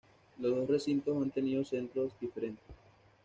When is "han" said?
1.21-1.29